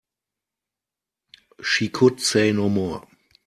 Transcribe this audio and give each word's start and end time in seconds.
She 1.61 1.89
could 1.89 2.19
say 2.21 2.51
no 2.53 2.69
more. 2.69 3.07